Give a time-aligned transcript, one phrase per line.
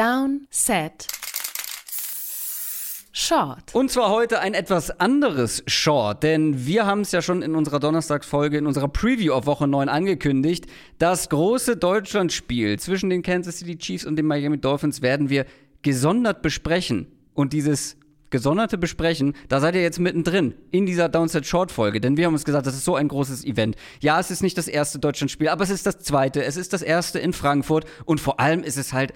[0.00, 1.08] Down, Set,
[3.12, 3.74] Short.
[3.74, 7.80] Und zwar heute ein etwas anderes Short, denn wir haben es ja schon in unserer
[7.80, 10.64] Donnerstagsfolge, in unserer Preview auf Woche 9 angekündigt.
[10.98, 15.44] Das große Deutschlandspiel zwischen den Kansas City Chiefs und den Miami Dolphins werden wir
[15.82, 17.06] gesondert besprechen.
[17.34, 17.98] Und dieses
[18.30, 22.32] gesonderte Besprechen, da seid ihr jetzt mittendrin in dieser Downset Short Folge, denn wir haben
[22.32, 23.76] uns gesagt, das ist so ein großes Event.
[24.00, 26.80] Ja, es ist nicht das erste Deutschlandspiel, aber es ist das zweite, es ist das
[26.80, 29.12] erste in Frankfurt und vor allem ist es halt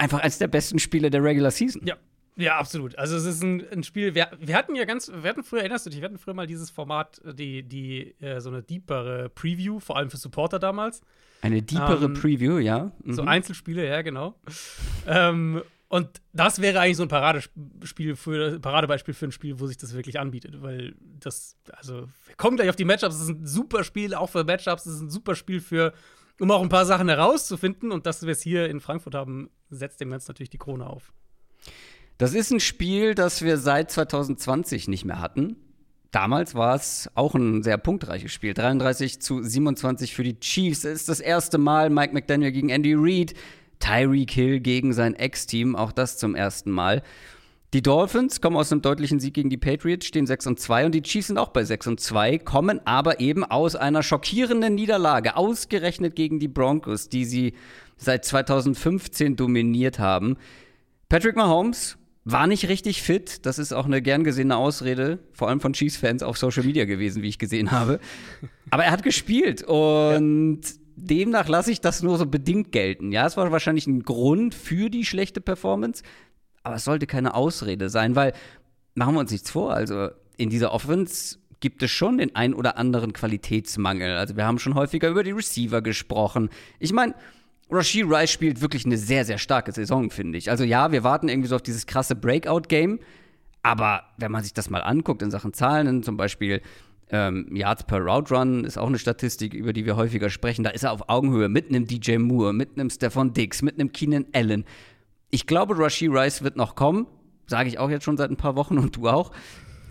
[0.00, 1.86] einfach eines der besten Spiele der Regular Season.
[1.86, 1.96] Ja.
[2.36, 2.96] Ja, absolut.
[2.96, 5.84] Also es ist ein, ein Spiel, wir, wir, hatten ja ganz, wir hatten früher, erinnerst
[5.84, 9.78] du dich, wir hatten früher mal dieses Format, die, die, äh, so eine deepere Preview,
[9.78, 11.02] vor allem für Supporter damals.
[11.42, 12.92] Eine deepere ähm, Preview, ja.
[13.04, 13.12] Mhm.
[13.12, 14.36] So Einzelspiele, ja, genau.
[15.06, 19.76] ähm, und das wäre eigentlich so ein Paradespiel für, Paradebeispiel für ein Spiel, wo sich
[19.76, 23.46] das wirklich anbietet, weil das, also, wir kommen gleich auf die Matchups, es ist ein
[23.46, 25.92] super Spiel, auch für Matchups, es ist ein super Spiel für,
[26.38, 30.00] um auch ein paar Sachen herauszufinden und dass wir es hier in Frankfurt haben, setzt
[30.00, 31.12] dem Ganzen natürlich die Krone auf.
[32.18, 35.56] Das ist ein Spiel, das wir seit 2020 nicht mehr hatten.
[36.10, 38.52] Damals war es auch ein sehr punktreiches Spiel.
[38.52, 40.84] 33 zu 27 für die Chiefs.
[40.84, 43.34] Es ist das erste Mal Mike McDaniel gegen Andy Reid.
[43.78, 45.76] Tyreek Hill gegen sein Ex-Team.
[45.76, 47.02] Auch das zum ersten Mal.
[47.72, 50.92] Die Dolphins kommen aus einem deutlichen Sieg gegen die Patriots, stehen 6 und 2 und
[50.92, 55.36] die Chiefs sind auch bei 6 und 2, kommen aber eben aus einer schockierenden Niederlage,
[55.36, 57.54] ausgerechnet gegen die Broncos, die sie
[58.00, 60.36] seit 2015 dominiert haben.
[61.08, 63.46] Patrick Mahomes war nicht richtig fit.
[63.46, 67.22] Das ist auch eine gern gesehene Ausrede, vor allem von Chiefs-Fans auf Social Media gewesen,
[67.22, 68.00] wie ich gesehen habe.
[68.70, 70.72] Aber er hat gespielt und ja.
[70.96, 73.12] demnach lasse ich das nur so bedingt gelten.
[73.12, 76.02] Ja, es war wahrscheinlich ein Grund für die schlechte Performance,
[76.62, 78.32] aber es sollte keine Ausrede sein, weil
[78.94, 79.72] machen wir uns nichts vor.
[79.72, 84.16] Also in dieser Offense gibt es schon den ein oder anderen Qualitätsmangel.
[84.16, 86.48] Also wir haben schon häufiger über die Receiver gesprochen.
[86.78, 87.14] Ich meine,
[87.70, 90.50] Rashid Rice spielt wirklich eine sehr, sehr starke Saison, finde ich.
[90.50, 92.98] Also ja, wir warten irgendwie so auf dieses krasse Breakout-Game.
[93.62, 96.62] Aber wenn man sich das mal anguckt in Sachen Zahlen, zum Beispiel
[97.10, 100.64] ähm, Yards per Route Run ist auch eine Statistik, über die wir häufiger sprechen.
[100.64, 103.92] Da ist er auf Augenhöhe mit einem DJ Moore, mit einem Stefan Dix, mit einem
[103.92, 104.64] Keenan Allen.
[105.30, 107.06] Ich glaube, Rashid Rice wird noch kommen.
[107.46, 109.32] Sage ich auch jetzt schon seit ein paar Wochen und du auch.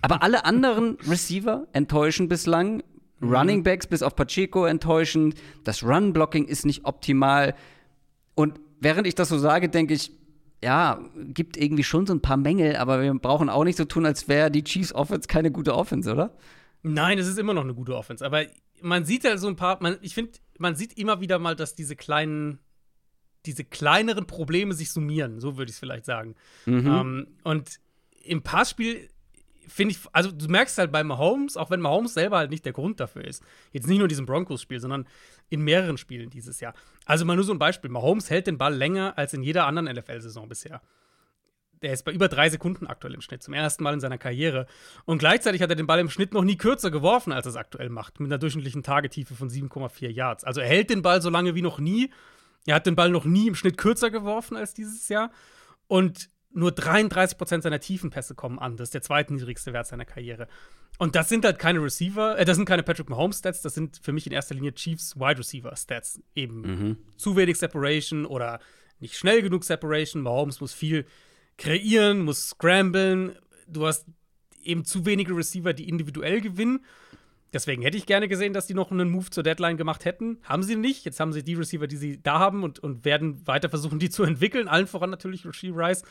[0.02, 2.84] Aber alle anderen Receiver enttäuschen bislang.
[3.20, 3.34] Mhm.
[3.34, 5.36] Running Backs bis auf Pacheco enttäuschend.
[5.64, 7.56] Das Run-Blocking ist nicht optimal.
[8.36, 10.12] Und während ich das so sage, denke ich,
[10.64, 14.06] ja, gibt irgendwie schon so ein paar Mängel, aber wir brauchen auch nicht so tun,
[14.06, 16.36] als wäre die Chiefs Offense keine gute Offense, oder?
[16.82, 18.26] Nein, es ist immer noch eine gute Offense.
[18.26, 18.44] Aber
[18.82, 21.76] man sieht ja so ein paar, man, ich finde, man sieht immer wieder mal, dass
[21.76, 22.60] diese kleinen,
[23.46, 26.36] diese kleineren Probleme sich summieren, so würde ich es vielleicht sagen.
[26.66, 26.88] Mhm.
[26.88, 27.80] Ähm, und
[28.24, 29.10] im Passspiel
[29.70, 32.74] finde ich, also du merkst halt bei Mahomes, auch wenn Mahomes selber halt nicht der
[32.74, 35.08] Grund dafür ist, jetzt nicht nur in diesem Broncos-Spiel, sondern
[35.50, 36.74] in mehreren Spielen dieses Jahr.
[37.06, 39.94] Also mal nur so ein Beispiel: Mahomes hält den Ball länger als in jeder anderen
[39.96, 40.82] NFL-Saison bisher.
[41.82, 44.66] Der ist bei über drei Sekunden aktuell im Schnitt, zum ersten Mal in seiner Karriere.
[45.06, 47.56] Und gleichzeitig hat er den Ball im Schnitt noch nie kürzer geworfen, als er es
[47.56, 50.44] aktuell macht, mit einer durchschnittlichen Tagetiefe von 7,4 Yards.
[50.44, 52.12] Also er hält den Ball so lange wie noch nie.
[52.66, 55.32] Er hat den Ball noch nie im Schnitt kürzer geworfen als dieses Jahr.
[55.88, 58.78] Und nur 33% seiner Tiefenpässe kommen an.
[58.78, 60.48] Das ist der zweitniedrigste Wert seiner Karriere.
[60.98, 64.00] Und das sind halt keine Receiver, äh, das sind keine Patrick Mahomes Stats, das sind
[64.02, 66.22] für mich in erster Linie Chiefs Wide Receiver Stats.
[66.36, 66.98] Eben mhm.
[67.18, 68.60] zu wenig Separation oder
[69.00, 70.22] nicht schnell genug Separation.
[70.22, 71.06] Mahomes muss viel
[71.58, 73.36] kreieren, muss scramblen.
[73.68, 74.06] Du hast
[74.64, 76.84] eben zu wenige Receiver, die individuell gewinnen.
[77.54, 80.38] Deswegen hätte ich gerne gesehen, dass die noch einen Move zur Deadline gemacht hätten.
[80.44, 81.06] Haben sie nicht.
[81.06, 84.10] Jetzt haben sie die Receiver, die sie da haben und, und werden weiter versuchen, die
[84.10, 84.68] zu entwickeln.
[84.68, 86.04] Allen voran natürlich Rasheed Rice.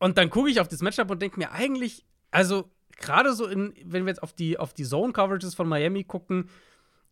[0.00, 3.74] Und dann gucke ich auf das Matchup und denke mir eigentlich, also gerade so in,
[3.84, 6.48] wenn wir jetzt auf die, auf die Zone-Coverages von Miami gucken,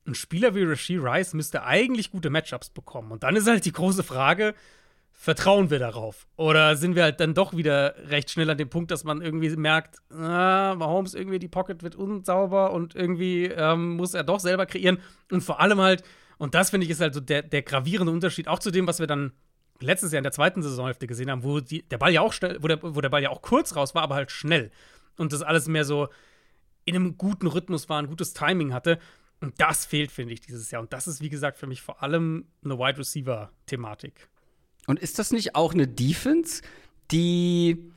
[0.06, 3.12] ein Spieler wie Rasheed Rice müsste eigentlich gute Matchups bekommen.
[3.12, 4.54] Und dann ist halt die große Frage,
[5.12, 6.27] vertrauen wir darauf?
[6.37, 9.54] Oder sind wir halt dann doch wieder recht schnell an dem Punkt, dass man irgendwie
[9.56, 14.65] merkt, ah, Mahomes irgendwie die Pocket wird unsauber und irgendwie ähm, muss er doch selber
[14.65, 14.98] kreieren.
[15.31, 16.04] Und vor allem halt,
[16.38, 19.00] und das finde ich ist halt so der, der gravierende Unterschied, auch zu dem, was
[19.00, 19.32] wir dann
[19.81, 22.63] letztes Jahr in der zweiten Saisonhälfte gesehen haben, wo die, der Ball ja auch schnell,
[22.63, 24.71] wo der, wo der Ball ja auch kurz raus war, aber halt schnell.
[25.16, 26.09] Und das alles mehr so
[26.84, 28.98] in einem guten Rhythmus war, ein gutes Timing hatte.
[29.41, 30.80] Und das fehlt, finde ich, dieses Jahr.
[30.80, 34.28] Und das ist, wie gesagt, für mich vor allem eine Wide Receiver-Thematik.
[34.86, 36.63] Und ist das nicht auch eine Defense,
[37.10, 37.92] die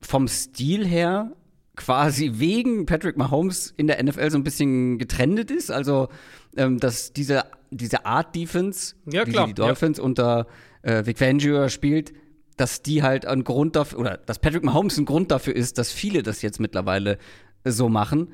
[0.00, 1.32] vom Stil her
[1.76, 5.70] quasi wegen Patrick Mahomes in der NFL so ein bisschen getrennt ist?
[5.70, 6.08] Also,
[6.56, 10.04] ähm, dass diese, diese Art Defense, ja, die die Dolphins ja.
[10.04, 10.46] unter
[10.82, 12.12] äh, Vic Fangio spielt,
[12.56, 15.92] dass die halt ein Grund dafür, oder dass Patrick Mahomes ein Grund dafür ist, dass
[15.92, 17.18] viele das jetzt mittlerweile
[17.64, 18.32] so machen.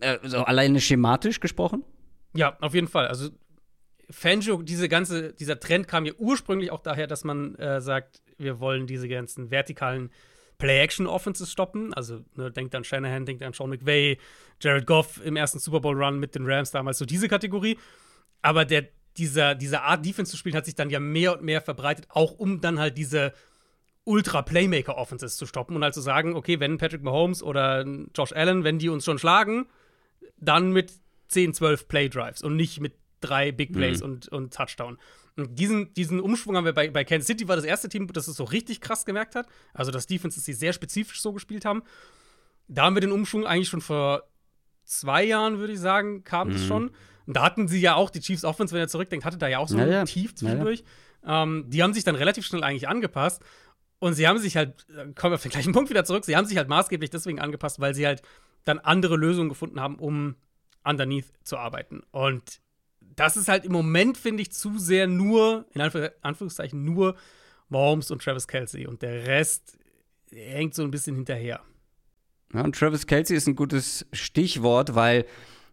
[0.00, 1.84] Äh, so alleine schematisch gesprochen?
[2.34, 3.06] Ja, auf jeden Fall.
[3.06, 3.30] Also
[4.10, 8.60] Fangio, diese ganze, dieser Trend kam ja ursprünglich auch daher, dass man äh, sagt, wir
[8.60, 10.10] wollen diese ganzen vertikalen
[10.58, 11.94] Play-Action-Offenses stoppen.
[11.94, 14.18] Also ne, denkt an Shanahan, denkt an Sean McVay,
[14.60, 17.78] Jared Goff im ersten Super Bowl-Run mit den Rams damals, so diese Kategorie.
[18.42, 21.60] Aber der, dieser, diese Art, Defense zu spielen, hat sich dann ja mehr und mehr
[21.60, 23.32] verbreitet, auch um dann halt diese
[24.04, 27.84] Ultra-Playmaker-Offenses zu stoppen und halt zu sagen, okay, wenn Patrick Mahomes oder
[28.14, 29.66] Josh Allen, wenn die uns schon schlagen,
[30.36, 30.92] dann mit
[31.28, 34.04] 10, 12 Play-Drives und nicht mit drei Big Plays mhm.
[34.04, 34.98] und, und Touchdown.
[35.36, 38.28] Und diesen, diesen Umschwung haben wir bei, bei Kansas City, war das erste Team, das
[38.28, 39.46] es so richtig krass gemerkt hat.
[39.72, 41.82] Also, dass Defenses, die sehr spezifisch so gespielt haben.
[42.68, 44.24] Da haben wir den Umschwung eigentlich schon vor
[44.84, 46.66] zwei Jahren, würde ich sagen, kam es mhm.
[46.66, 46.90] schon.
[47.26, 49.58] Und da hatten sie ja auch, die Chiefs Offense, wenn ihr zurückdenkt, hatte da ja
[49.58, 50.00] auch so naja.
[50.00, 50.84] ein Tief zwischendurch.
[51.22, 51.42] Naja.
[51.44, 53.42] Ähm, die haben sich dann relativ schnell eigentlich angepasst.
[53.98, 56.36] Und sie haben sich halt, äh, kommen wir auf den gleichen Punkt wieder zurück, sie
[56.36, 58.22] haben sich halt maßgeblich deswegen angepasst, weil sie halt
[58.64, 60.36] dann andere Lösungen gefunden haben, um
[60.84, 62.02] underneath zu arbeiten.
[62.10, 62.60] Und
[63.00, 67.16] das ist halt im Moment, finde ich, zu sehr nur, in Anführungszeichen, nur
[67.68, 68.86] Mahomes und Travis Kelsey.
[68.86, 69.78] Und der Rest
[70.30, 71.60] hängt so ein bisschen hinterher.
[72.52, 75.26] Ja, und Travis Kelsey ist ein gutes Stichwort, weil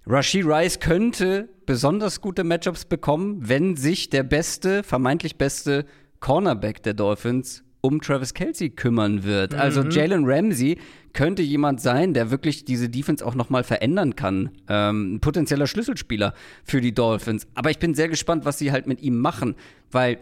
[0.08, 5.86] Rashid Rice könnte besonders gute Matchups bekommen, wenn sich der beste, vermeintlich beste
[6.20, 9.54] Cornerback der Dolphins um Travis Kelsey kümmern wird.
[9.54, 9.88] Also mhm.
[9.88, 10.78] Also Jalen Ramsey
[11.14, 14.52] könnte jemand sein, der wirklich diese Defense auch nochmal verändern kann.
[14.70, 16.34] Ähm, ein potenzieller Schlüsselspieler
[16.64, 17.48] für die Dolphins.
[17.54, 19.56] Aber ich bin sehr gespannt, was sie halt mit ihm machen,
[19.92, 20.20] weil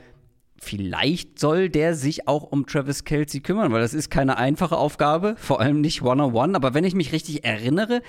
[0.57, 5.35] vielleicht soll der sich auch um Travis Kelsey kümmern, weil das ist keine einfache Aufgabe,
[5.37, 6.55] vor allem nicht one-on-one.
[6.55, 8.01] Aber wenn ich mich richtig erinnere,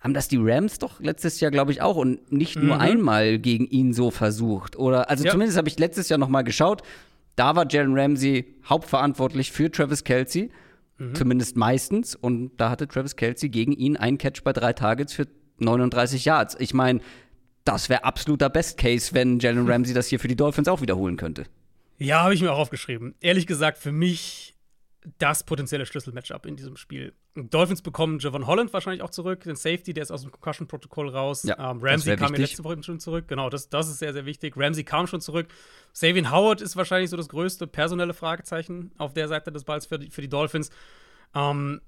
[0.00, 2.80] haben das die Rams doch letztes Jahr, glaube ich, auch und nicht nur mhm.
[2.80, 4.76] einmal gegen ihn so versucht.
[4.76, 5.30] Oder also ja.
[5.30, 6.82] zumindest habe ich letztes Jahr noch mal geschaut.
[7.36, 10.50] Da war Jalen Ramsey hauptverantwortlich für Travis Kelsey,
[10.98, 11.14] mhm.
[11.14, 12.14] zumindest meistens.
[12.14, 15.26] Und da hatte Travis Kelsey gegen ihn einen Catch bei drei Targets für
[15.58, 16.56] 39 Yards.
[16.58, 17.00] Ich meine,
[17.64, 21.18] das wäre absoluter Best Case, wenn Jalen Ramsey das hier für die Dolphins auch wiederholen
[21.18, 21.44] könnte.
[21.98, 23.14] Ja, habe ich mir auch aufgeschrieben.
[23.20, 24.54] Ehrlich gesagt, für mich
[25.18, 27.14] das potenzielle Schlüsselmatchup in diesem Spiel.
[27.34, 31.44] Dolphins bekommen Javon Holland wahrscheinlich auch zurück, den Safety, der ist aus dem Concussion-Protokoll raus.
[31.44, 33.26] Ja, ähm, Ramsey kam ja letzte Woche schon zurück.
[33.26, 34.54] Genau, das, das ist sehr, sehr wichtig.
[34.56, 35.48] Ramsey kam schon zurück.
[35.92, 39.98] Savian Howard ist wahrscheinlich so das größte personelle Fragezeichen auf der Seite des Balls für
[39.98, 40.70] die, für die Dolphins.
[41.34, 41.80] Ähm,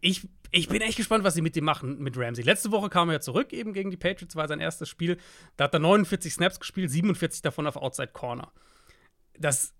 [0.00, 2.44] ich, ich bin echt gespannt, was sie mit dem machen, mit Ramsey.
[2.44, 5.16] Letzte Woche kam er ja zurück, eben gegen die Patriots, war sein erstes Spiel.
[5.56, 8.52] Da hat er 49 Snaps gespielt, 47 davon auf Outside Corner.
[9.38, 9.72] Das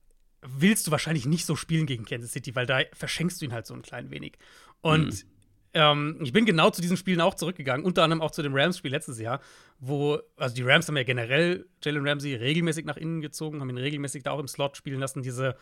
[0.42, 3.66] willst du wahrscheinlich nicht so spielen gegen Kansas City, weil da verschenkst du ihn halt
[3.66, 4.38] so ein klein wenig.
[4.80, 5.30] Und mhm.
[5.74, 8.90] ähm, ich bin genau zu diesen Spielen auch zurückgegangen, unter anderem auch zu dem Rams-Spiel
[8.90, 9.40] letztes Jahr,
[9.80, 13.78] wo, also die Rams haben ja generell Jalen Ramsey regelmäßig nach innen gezogen, haben ihn
[13.78, 15.56] regelmäßig da auch im Slot spielen lassen, diese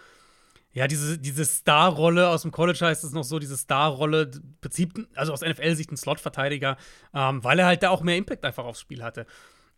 [0.76, 4.30] ja, diese, diese Star-Rolle aus dem College heißt es noch so, diese Star-Rolle,
[5.14, 6.76] also aus NFL-Sicht ein Slot-Verteidiger,
[7.14, 9.24] ähm, weil er halt da auch mehr Impact einfach aufs Spiel hatte.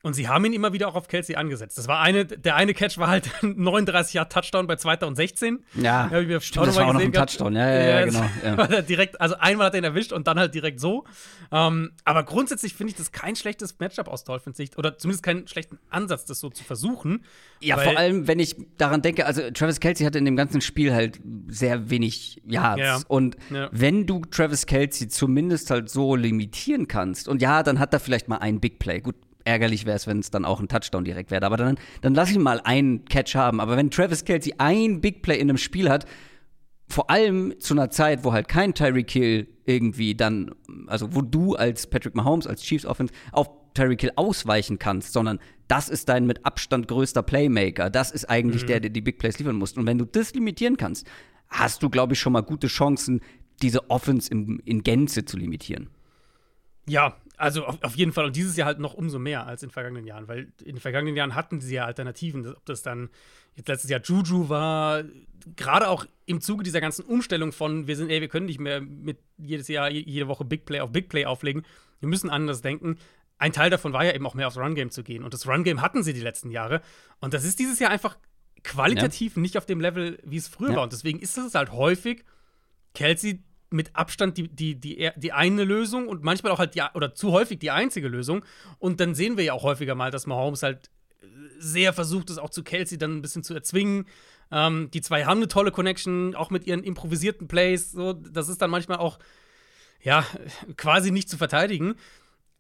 [0.08, 1.76] Und sie haben ihn immer wieder auch auf Kelsey angesetzt.
[1.76, 5.62] Das war eine, der eine Catch war halt 39 Jahre Touchdown bei 2016.
[5.74, 7.54] Ja, ja ich stimmt, das war auch noch ein Touchdown.
[7.54, 8.24] Ja, ja, ja, genau.
[8.42, 8.80] Ja.
[8.80, 11.04] direkt, also einmal hat er ihn erwischt und dann halt direkt so.
[11.52, 15.46] Ähm, aber grundsätzlich finde ich das kein schlechtes Matchup aus Dolphins Sicht oder zumindest keinen
[15.46, 17.22] schlechten Ansatz, das so zu versuchen.
[17.60, 20.94] Ja, vor allem, wenn ich daran denke, also Travis Kelsey hatte in dem ganzen Spiel
[20.94, 22.80] halt sehr wenig Yards.
[22.80, 23.00] Ja.
[23.08, 23.36] Und
[23.72, 28.28] wenn du Travis Kelsey zumindest halt so limitieren kannst und ja, dann hat er vielleicht
[28.28, 29.00] mal einen Big Play.
[29.00, 29.16] Gut,
[29.48, 31.44] ärgerlich wäre es, wenn es dann auch ein Touchdown direkt wäre.
[31.46, 33.60] Aber dann, dann lass ich mal einen Catch haben.
[33.60, 36.04] Aber wenn Travis Kelsey ein Big Play in einem Spiel hat,
[36.86, 40.54] vor allem zu einer Zeit, wo halt kein Tyreek Hill irgendwie dann,
[40.86, 45.38] also wo du als Patrick Mahomes, als Chiefs Offense auf Tyreek Hill ausweichen kannst, sondern
[45.66, 47.90] das ist dein mit Abstand größter Playmaker.
[47.90, 48.66] Das ist eigentlich mhm.
[48.68, 49.72] der, der die Big Plays liefern muss.
[49.72, 51.06] Und wenn du das limitieren kannst,
[51.48, 53.20] hast du, glaube ich, schon mal gute Chancen,
[53.62, 55.88] diese Offense in, in Gänze zu limitieren.
[56.86, 59.68] Ja, also auf, auf, jeden Fall und dieses Jahr halt noch umso mehr als in
[59.68, 63.10] den vergangenen Jahren, weil in den vergangenen Jahren hatten sie ja Alternativen, ob das dann
[63.54, 65.04] jetzt letztes Jahr Juju war,
[65.56, 68.80] gerade auch im Zuge dieser ganzen Umstellung von wir sind, ey, wir können nicht mehr
[68.80, 71.64] mit jedes Jahr jede Woche Big Play auf Big Play auflegen,
[72.00, 72.98] wir müssen anders denken.
[73.38, 75.46] Ein Teil davon war ja eben auch mehr aufs Run Game zu gehen und das
[75.46, 76.82] Run Game hatten sie die letzten Jahre
[77.20, 78.18] und das ist dieses Jahr einfach
[78.64, 79.42] qualitativ ja.
[79.42, 80.76] nicht auf dem Level, wie es früher ja.
[80.76, 82.24] war und deswegen ist es halt häufig
[82.94, 87.14] Kelsey mit Abstand die, die, die, die eine Lösung und manchmal auch halt die, oder
[87.14, 88.44] zu häufig die einzige Lösung.
[88.78, 90.90] Und dann sehen wir ja auch häufiger mal, dass Mahomes halt
[91.58, 94.06] sehr versucht, es auch zu Kelsey dann ein bisschen zu erzwingen.
[94.50, 97.92] Ähm, die zwei haben eine tolle Connection, auch mit ihren improvisierten Plays.
[97.92, 99.18] So, das ist dann manchmal auch,
[100.02, 100.24] ja,
[100.76, 101.94] quasi nicht zu verteidigen.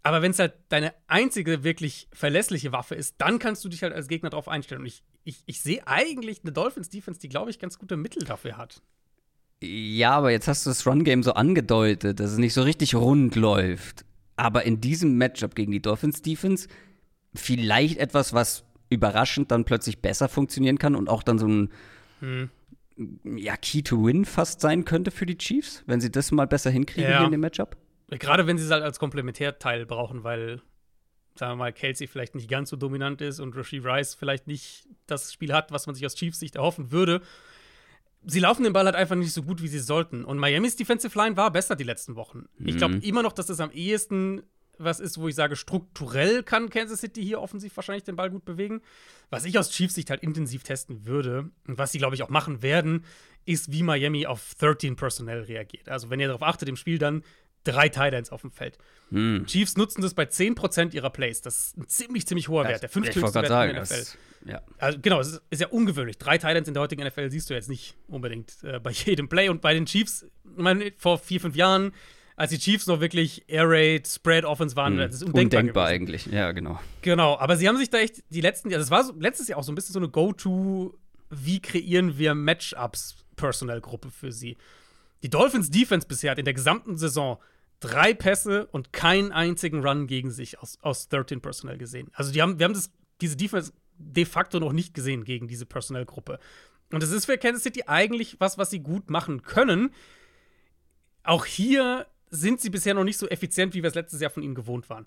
[0.02, 3.92] Aber wenn es halt deine einzige wirklich verlässliche Waffe ist, dann kannst du dich halt
[3.92, 4.82] als Gegner darauf einstellen.
[4.82, 8.56] Und ich, ich, ich sehe eigentlich eine Dolphins-Defense, die, glaube ich, ganz gute Mittel dafür
[8.56, 8.80] hat.
[9.60, 13.34] Ja, aber jetzt hast du das Run-Game so angedeutet, dass es nicht so richtig rund
[13.34, 14.04] läuft.
[14.36, 16.68] Aber in diesem Matchup gegen die Dolphins Defense
[17.34, 21.72] vielleicht etwas, was überraschend dann plötzlich besser funktionieren kann und auch dann so ein
[22.20, 22.50] hm.
[23.36, 26.70] ja, Key to Win fast sein könnte für die Chiefs, wenn sie das mal besser
[26.70, 27.24] hinkriegen ja.
[27.24, 27.76] in dem Matchup.
[28.10, 30.62] Gerade wenn sie es halt als Komplementärteil brauchen, weil,
[31.34, 34.88] sagen wir mal, Kelsey vielleicht nicht ganz so dominant ist und Rasheed Rice vielleicht nicht
[35.06, 37.20] das Spiel hat, was man sich aus Chiefs Sicht erhoffen würde.
[38.26, 40.24] Sie laufen den Ball halt einfach nicht so gut, wie sie sollten.
[40.24, 42.46] Und Miamis Defensive Line war besser die letzten Wochen.
[42.58, 42.68] Mhm.
[42.68, 44.42] Ich glaube immer noch, dass das am ehesten
[44.78, 48.44] was ist, wo ich sage, strukturell kann Kansas City hier offensiv wahrscheinlich den Ball gut
[48.44, 48.80] bewegen.
[49.30, 52.28] Was ich aus Chiefs Sicht halt intensiv testen würde und was sie, glaube ich, auch
[52.28, 53.04] machen werden,
[53.44, 55.88] ist, wie Miami auf 13 Personell reagiert.
[55.88, 57.22] Also, wenn ihr darauf achtet, im Spiel dann
[57.64, 58.78] drei Titans auf dem Feld.
[59.10, 59.46] Hm.
[59.46, 61.40] Chiefs nutzen das bei 10% ihrer Plays.
[61.40, 62.82] Das ist ein ziemlich, ziemlich hoher Wert.
[62.82, 63.98] Der fünfthöchste Wert sagen, in der NFL.
[63.98, 64.62] Das, ja.
[64.78, 66.18] Also, genau, es ist, ist, ja ungewöhnlich.
[66.18, 69.48] Drei Titans in der heutigen NFL siehst du jetzt nicht unbedingt äh, bei jedem Play.
[69.48, 71.92] Und bei den Chiefs, ich meine, vor vier, fünf Jahren
[72.38, 74.94] als die Chiefs noch wirklich Air Raid, Spread Offense waren.
[74.94, 74.98] Mhm.
[74.98, 76.78] Das ist undenkbar, undenkbar eigentlich, ja, genau.
[77.02, 79.58] Genau, aber sie haben sich da echt die letzten, also es war so, letztes Jahr
[79.58, 80.96] auch so ein bisschen so eine Go-To,
[81.30, 84.56] wie kreieren wir Matchups Personal-Gruppe für sie.
[85.22, 87.38] Die Dolphins Defense bisher hat in der gesamten Saison
[87.80, 92.10] drei Pässe und keinen einzigen Run gegen sich aus, aus 13 Personal gesehen.
[92.12, 95.66] Also die haben, wir haben das, diese Defense de facto noch nicht gesehen gegen diese
[95.66, 96.38] Personal-Gruppe.
[96.92, 99.90] Und das ist für Kansas City eigentlich was, was sie gut machen können.
[101.22, 104.42] Auch hier sind sie bisher noch nicht so effizient, wie wir es letztes Jahr von
[104.42, 105.06] ihnen gewohnt waren.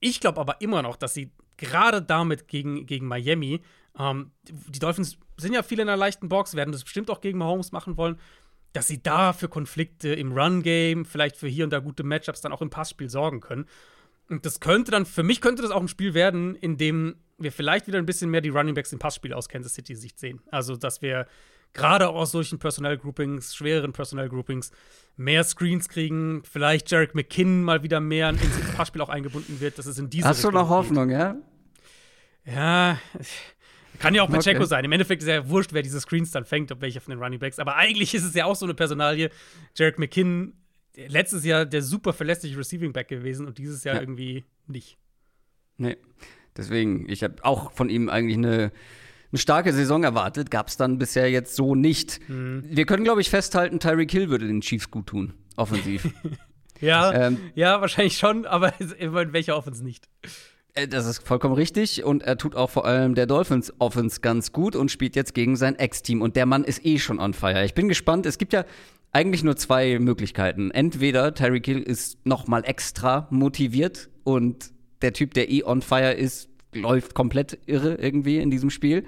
[0.00, 3.60] Ich glaube aber immer noch, dass sie gerade damit gegen, gegen Miami,
[3.98, 7.38] ähm, die Dolphins sind ja viele in einer leichten Box, werden das bestimmt auch gegen
[7.38, 8.18] Mahomes machen wollen,
[8.74, 12.52] dass sie da für Konflikte im Run-Game, vielleicht für hier und da gute Matchups dann
[12.52, 13.66] auch im Passspiel sorgen können.
[14.28, 17.52] Und das könnte dann, für mich könnte das auch ein Spiel werden, in dem wir
[17.52, 20.40] vielleicht wieder ein bisschen mehr die Running Backs im Passspiel aus Kansas City Sicht sehen.
[20.50, 21.26] Also, dass wir
[21.72, 24.72] gerade aus solchen Personal-Groupings, schwereren Personal-Groupings,
[25.16, 29.86] mehr Screens kriegen, vielleicht Jarek McKinn mal wieder mehr ins Passspiel auch eingebunden wird, dass
[29.86, 31.18] es in diese Hast Richtung du noch Hoffnung, geht.
[31.18, 31.36] ja?
[32.46, 32.98] Ja,
[33.98, 34.66] kann ja auch Pacheco okay.
[34.66, 34.84] sein.
[34.84, 37.38] Im Endeffekt ist ja wurscht, wer diese Screens dann fängt, ob welche von den Running
[37.38, 37.58] Backs.
[37.58, 39.30] Aber eigentlich ist es ja auch so eine Personalie.
[39.76, 40.54] Jarek McKinn,
[40.96, 44.00] letztes Jahr der super verlässliche Receiving Back gewesen und dieses Jahr ja.
[44.00, 44.98] irgendwie nicht.
[45.76, 45.96] Nee.
[46.56, 48.72] Deswegen, ich habe auch von ihm eigentlich eine
[49.34, 52.20] eine starke Saison erwartet, gab es dann bisher jetzt so nicht.
[52.28, 52.62] Mhm.
[52.68, 56.08] Wir können, glaube ich, festhalten, Tyreek Hill würde den Chiefs gut tun, offensiv.
[56.80, 60.08] ja, ähm, ja, wahrscheinlich schon, aber in welcher Offense nicht.
[60.74, 64.52] Äh, das ist vollkommen richtig und er tut auch vor allem der Dolphins Offense ganz
[64.52, 67.64] gut und spielt jetzt gegen sein Ex-Team und der Mann ist eh schon on fire.
[67.64, 68.26] Ich bin gespannt.
[68.26, 68.64] Es gibt ja
[69.12, 70.70] eigentlich nur zwei Möglichkeiten.
[70.72, 76.12] Entweder Tyreek Hill ist noch mal extra motiviert und der Typ, der eh on fire
[76.12, 79.04] ist, läuft komplett irre irgendwie in diesem Spiel.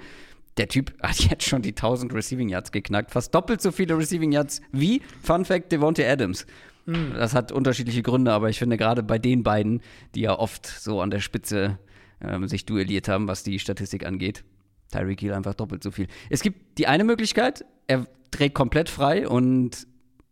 [0.55, 4.31] Der Typ hat jetzt schon die 1000 Receiving Yards geknackt, fast doppelt so viele Receiving
[4.31, 6.45] Yards wie, Fun Fact, Devontae Adams.
[6.87, 7.13] Mhm.
[7.13, 9.81] Das hat unterschiedliche Gründe, aber ich finde gerade bei den beiden,
[10.15, 11.77] die ja oft so an der Spitze
[12.21, 14.43] ähm, sich duelliert haben, was die Statistik angeht,
[14.91, 16.07] Tyreek Hill einfach doppelt so viel.
[16.29, 19.85] Es gibt die eine Möglichkeit, er dreht komplett frei und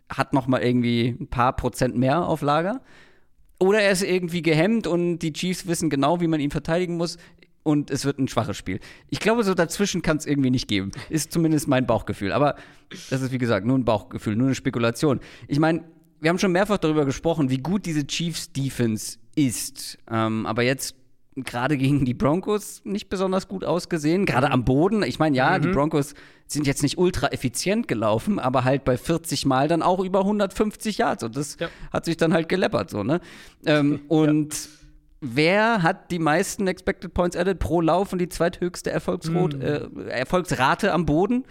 [0.09, 2.81] hat noch mal irgendwie ein paar Prozent mehr auf Lager.
[3.59, 7.17] Oder er ist irgendwie gehemmt und die Chiefs wissen genau, wie man ihn verteidigen muss
[7.63, 8.79] und es wird ein schwaches Spiel.
[9.09, 10.91] Ich glaube, so dazwischen kann es irgendwie nicht geben.
[11.09, 12.31] Ist zumindest mein Bauchgefühl.
[12.31, 12.55] Aber
[13.09, 15.19] das ist, wie gesagt, nur ein Bauchgefühl, nur eine Spekulation.
[15.47, 15.83] Ich meine,
[16.25, 19.99] wir haben schon mehrfach darüber gesprochen, wie gut diese Chiefs-Defense ist.
[20.09, 20.95] Ähm, aber jetzt
[21.35, 25.03] gerade gegen die Broncos nicht besonders gut ausgesehen, gerade am Boden.
[25.03, 25.61] Ich meine, ja, mhm.
[25.61, 26.15] die Broncos
[26.47, 30.97] sind jetzt nicht ultra effizient gelaufen, aber halt bei 40 Mal dann auch über 150
[30.97, 31.69] Yards und das ja.
[31.93, 33.21] hat sich dann halt geleppert so, ne?
[33.67, 34.69] Ähm, und ja.
[35.21, 39.61] Wer hat die meisten Expected Points Added pro Lauf und die zweithöchste Erfolgsrot, mhm.
[39.61, 41.45] äh, Erfolgsrate am Boden?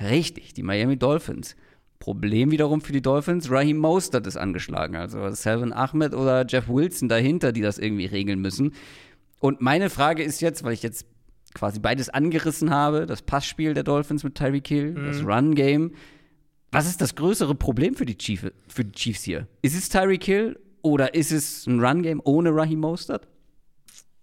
[0.00, 1.56] Richtig, die Miami Dolphins.
[2.00, 4.96] Problem wiederum für die Dolphins, Raheem Mostert ist angeschlagen.
[4.96, 8.72] Also Selvin Ahmed oder Jeff Wilson dahinter, die das irgendwie regeln müssen.
[9.38, 11.06] Und meine Frage ist jetzt, weil ich jetzt
[11.54, 15.06] quasi beides angerissen habe, das Passspiel der Dolphins mit Tyreek Hill, mhm.
[15.06, 15.92] das Run-Game.
[16.72, 19.46] Was ist das größere Problem für die, Chief, für die Chiefs hier?
[19.60, 23.28] Ist es Tyreek Hill oder ist es ein Run-Game ohne Raheem Mostert?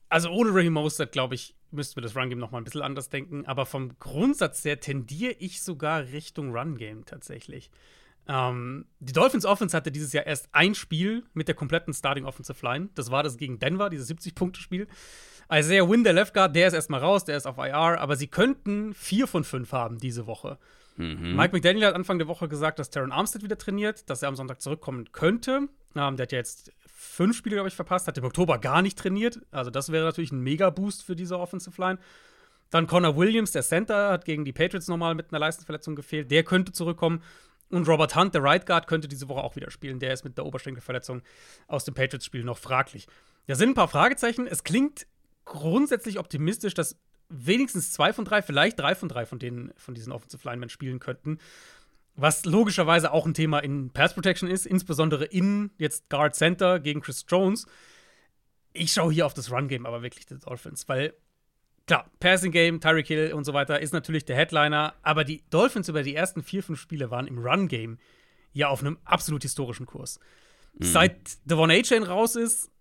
[0.10, 3.10] Also ohne Raheem Mostert, glaube ich, müssten wir das Run-Game noch mal ein bisschen anders
[3.10, 3.46] denken.
[3.46, 7.70] Aber vom Grundsatz her tendiere ich sogar Richtung Run-Game tatsächlich.
[8.28, 12.66] Ähm, die Dolphins Offense hatte dieses Jahr erst ein Spiel mit der kompletten Starting Offensive
[12.66, 12.90] Line.
[12.96, 14.88] Das war das gegen Denver, dieses 70-Punkte-Spiel.
[15.52, 18.28] Isaiah Wynn, der Left Guard, der ist erstmal raus, der ist auf IR, aber sie
[18.28, 20.58] könnten vier von fünf haben diese Woche.
[20.98, 21.36] Mhm.
[21.36, 24.36] Mike McDaniel hat Anfang der Woche gesagt, dass Terran Armstead wieder trainiert, dass er am
[24.36, 25.70] Sonntag zurückkommen könnte.
[25.96, 28.98] Ähm, der hat ja jetzt fünf Spiele, glaube ich, verpasst, hat im Oktober gar nicht
[28.98, 29.40] trainiert.
[29.52, 32.00] Also, das wäre natürlich ein Mega-Boost für diese Offensive Line.
[32.72, 36.32] Dann Connor Williams, der Center, hat gegen die Patriots nochmal mit einer Leistungsverletzung gefehlt.
[36.32, 37.22] Der könnte zurückkommen.
[37.70, 40.00] Und Robert Hunt, der Right Guard, könnte diese Woche auch wieder spielen.
[40.00, 41.22] Der ist mit der Oberschenkelverletzung
[41.68, 43.08] aus dem Patriots-Spiel noch fraglich.
[43.46, 44.48] Da sind ein paar Fragezeichen.
[44.48, 45.06] Es klingt
[45.46, 46.98] grundsätzlich optimistisch, dass
[47.30, 51.00] wenigstens zwei von drei, vielleicht drei von drei von, denen, von diesen Offensive Linemen spielen
[51.00, 51.40] könnten.
[52.20, 57.00] Was logischerweise auch ein Thema in Pass Protection ist, insbesondere in jetzt Guard Center gegen
[57.00, 57.68] Chris Jones.
[58.74, 61.14] Ich schaue hier auf das Run-Game aber wirklich der Dolphins, weil
[61.86, 65.90] klar, Passing Game, Tyreek Hill und so weiter ist natürlich der Headliner, aber die Dolphins
[65.90, 68.00] über die ersten vier, fünf Spiele waren im Run-Game
[68.52, 70.20] ja auf einem absolut historischen Kurs.
[70.74, 70.86] Mhm.
[70.86, 72.72] Seit Devon A-Chain raus ist,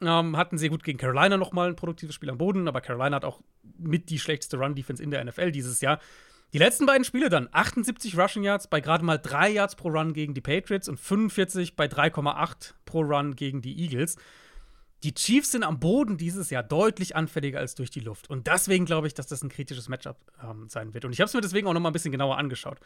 [0.00, 3.16] ähm, hatten sie gut gegen Carolina noch mal ein produktives Spiel am Boden, aber Carolina
[3.16, 3.40] hat auch
[3.78, 6.00] mit die schlechteste Run-Defense in der NFL dieses Jahr.
[6.52, 10.12] Die letzten beiden Spiele dann 78 Rushing Yards bei gerade mal 3 Yards pro Run
[10.12, 14.16] gegen die Patriots und 45 bei 3,8 pro Run gegen die Eagles.
[15.02, 18.30] Die Chiefs sind am Boden dieses Jahr deutlich anfälliger als durch die Luft.
[18.30, 21.04] Und deswegen glaube ich, dass das ein kritisches Matchup ähm, sein wird.
[21.04, 22.78] Und ich habe es mir deswegen auch noch mal ein bisschen genauer angeschaut.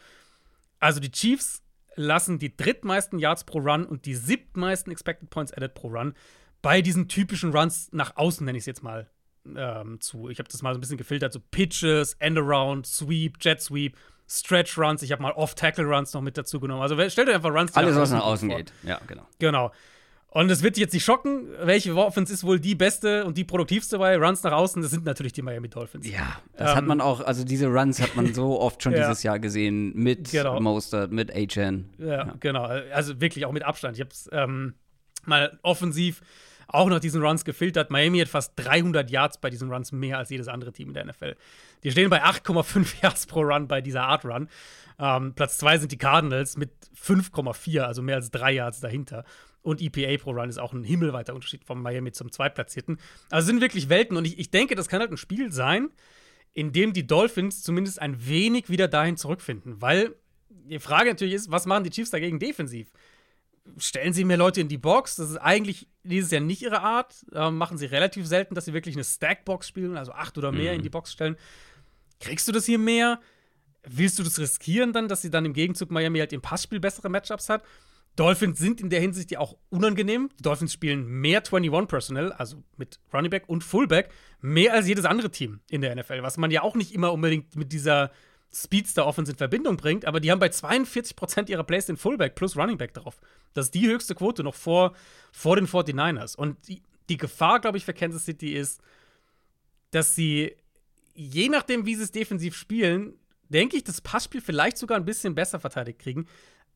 [0.79, 1.63] Also die Chiefs
[1.95, 6.13] lassen die drittmeisten Yards pro Run und die siebtmeisten Expected Points added pro Run
[6.61, 9.09] bei diesen typischen Runs nach außen, nenne ich es jetzt mal,
[9.55, 10.29] ähm, zu.
[10.29, 14.77] Ich habe das mal so ein bisschen gefiltert, so Pitches, Endaround, Sweep, Jet Sweep, Stretch
[14.77, 15.01] Runs.
[15.03, 16.81] Ich habe mal Off-Tackle Runs noch mit dazu genommen.
[16.81, 18.71] Also stellt euch einfach Runs, Alles, was nach außen geht.
[18.83, 19.27] Ja, genau.
[19.39, 19.71] Genau.
[20.33, 23.97] Und es wird jetzt nicht schocken, welche Offense ist wohl die beste und die produktivste
[23.97, 24.81] bei Runs nach außen.
[24.81, 26.09] Das sind natürlich die Miami Dolphins.
[26.09, 28.99] Ja, das ähm, hat man auch, also diese Runs hat man so oft schon ja.
[28.99, 30.57] dieses Jahr gesehen mit genau.
[30.61, 31.89] Mostert, mit A-Chan.
[31.97, 32.63] Ja, ja, genau.
[32.63, 33.97] Also wirklich auch mit Abstand.
[33.97, 34.75] Ich habe es ähm,
[35.25, 36.21] mal offensiv
[36.73, 37.91] auch nach diesen Runs gefiltert.
[37.91, 41.05] Miami hat fast 300 Yards bei diesen Runs mehr als jedes andere Team in der
[41.05, 41.35] NFL.
[41.83, 44.49] Die stehen bei 8,5 Yards pro Run bei dieser Art Run.
[44.99, 49.25] Ähm, Platz 2 sind die Cardinals mit 5,4, also mehr als 3 Yards dahinter.
[49.61, 52.99] Und EPA pro Run ist auch ein himmelweiter Unterschied von Miami zum Zweitplatzierten.
[53.29, 55.89] Also sind wirklich Welten und ich, ich denke, das kann halt ein Spiel sein,
[56.53, 59.81] in dem die Dolphins zumindest ein wenig wieder dahin zurückfinden.
[59.81, 60.15] Weil
[60.49, 62.91] die Frage natürlich ist, was machen die Chiefs dagegen defensiv?
[63.77, 65.15] Stellen sie mehr Leute in die Box.
[65.15, 67.25] Das ist eigentlich dieses Jahr nicht ihre Art.
[67.33, 70.71] Ähm, machen sie relativ selten, dass sie wirklich eine Stackbox spielen, also acht oder mehr
[70.71, 70.77] mhm.
[70.77, 71.35] in die Box stellen.
[72.19, 73.19] Kriegst du das hier mehr?
[73.83, 77.09] Willst du das riskieren dann, dass sie dann im Gegenzug Miami halt im Passspiel bessere
[77.09, 77.63] Matchups hat?
[78.15, 80.29] Dolphins sind in der Hinsicht ja auch unangenehm.
[80.37, 84.09] Die Dolphins spielen mehr 21 Personnel, also mit Running Back und Fullback,
[84.41, 87.55] mehr als jedes andere Team in der NFL, was man ja auch nicht immer unbedingt
[87.55, 88.11] mit dieser
[88.53, 92.57] Speedster Offense in Verbindung bringt, aber die haben bei 42% ihrer Plays den Fullback plus
[92.57, 93.21] Running Back drauf.
[93.53, 94.93] Das ist die höchste Quote noch vor,
[95.31, 96.35] vor den 49ers.
[96.35, 98.81] Und die, die Gefahr, glaube ich, für Kansas City ist,
[99.91, 100.55] dass sie,
[101.13, 103.13] je nachdem, wie sie es defensiv spielen,
[103.49, 106.27] denke ich, das Passspiel vielleicht sogar ein bisschen besser verteidigt kriegen.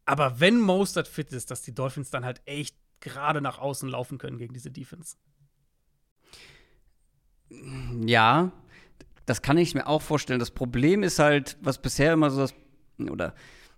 [0.05, 4.17] Aber wenn Mostert fit ist, dass die Dolphins dann halt echt gerade nach außen laufen
[4.17, 5.17] können gegen diese Defense.
[7.49, 8.51] Ja,
[9.25, 10.39] das kann ich mir auch vorstellen.
[10.39, 12.53] Das Problem ist halt, was bisher immer so das,
[13.09, 13.33] oder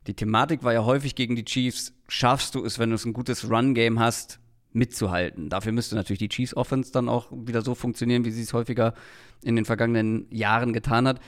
[0.07, 3.49] die Thematik war ja häufig gegen die Chiefs, schaffst du es, wenn du ein gutes
[3.49, 4.39] Run-Game hast,
[4.73, 5.49] mitzuhalten.
[5.49, 8.93] Dafür müsste natürlich die Chiefs Offense dann auch wieder so funktionieren, wie sie es häufiger
[9.43, 11.19] in den vergangenen Jahren getan hat.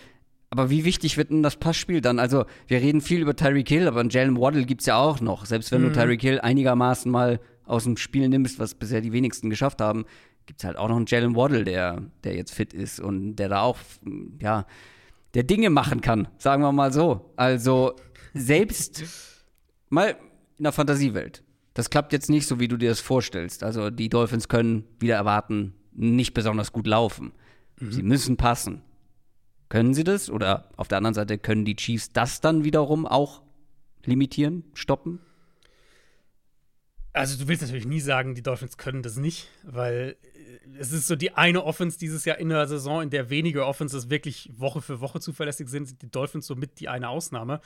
[0.52, 2.20] Aber wie wichtig wird denn das Passspiel dann?
[2.20, 5.20] Also, wir reden viel über Tyreek Hill, aber einen Jalen Waddle gibt es ja auch
[5.20, 5.46] noch.
[5.46, 5.94] Selbst wenn mhm.
[5.94, 10.06] du Tyreek Hill einigermaßen mal aus dem Spiel nimmst, was bisher die wenigsten geschafft haben,
[10.50, 13.50] gibt es halt auch noch einen Jalen Waddle, der, der jetzt fit ist und der
[13.50, 13.78] da auch,
[14.42, 14.66] ja,
[15.36, 17.32] der Dinge machen kann, sagen wir mal so.
[17.36, 17.96] Also
[18.34, 19.04] selbst
[19.90, 20.18] mal
[20.58, 21.44] in der Fantasiewelt.
[21.76, 23.64] Das klappt jetzt nicht so, wie du dir das vorstellst.
[23.64, 27.32] Also die Dolphins können wieder erwarten, nicht besonders gut laufen.
[27.80, 27.92] Mhm.
[27.92, 28.82] Sie müssen passen.
[29.70, 30.32] Können sie das?
[30.32, 33.44] Oder auf der anderen Seite können die Chiefs das dann wiederum auch
[34.04, 35.20] limitieren, stoppen?
[37.20, 40.16] Also du willst natürlich nie sagen, die Dolphins können das nicht, weil
[40.80, 44.10] es ist so die eine Offense dieses Jahr in der Saison, in der wenige Offenses
[44.10, 47.60] wirklich Woche für Woche zuverlässig sind, sind die Dolphins somit die eine Ausnahme.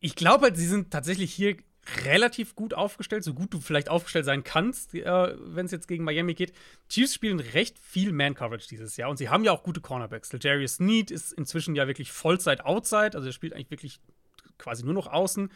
[0.00, 1.56] Ich glaube halt, sie sind tatsächlich hier
[2.04, 6.02] relativ gut aufgestellt, so gut du vielleicht aufgestellt sein kannst, äh, wenn es jetzt gegen
[6.02, 6.52] Miami geht.
[6.88, 10.30] Chiefs spielen recht viel Man-Coverage dieses Jahr und sie haben ja auch gute Cornerbacks.
[10.40, 14.00] Jarius Need ist inzwischen ja wirklich Vollzeit-Outside, also er spielt eigentlich wirklich
[14.58, 15.48] quasi nur noch außen.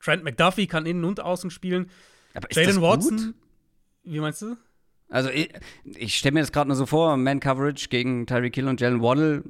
[0.00, 1.90] Trent McDuffie kann innen und außen spielen.
[2.34, 3.34] Aber Jalen Watson.
[4.04, 4.56] Wie meinst du?
[5.08, 5.50] Also ich,
[5.84, 9.44] ich stelle mir das gerade nur so vor, Man-Coverage gegen Tyreek Hill und Jalen Waddle,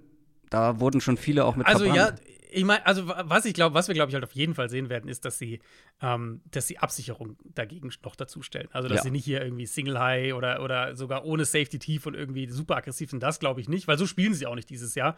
[0.51, 2.21] da wurden schon viele auch mit Also verbrannt.
[2.21, 4.69] ja, ich meine, also was ich glaube, was wir glaube ich halt auf jeden Fall
[4.69, 5.61] sehen werden, ist, dass sie,
[6.01, 8.69] ähm, dass sie Absicherung dagegen noch dazu stellen.
[8.73, 9.03] Also dass ja.
[9.05, 12.77] sie nicht hier irgendwie Single High oder, oder sogar ohne Safety Tief und irgendwie super
[12.77, 15.17] aggressiv sind, das glaube ich nicht, weil so spielen sie auch nicht dieses Jahr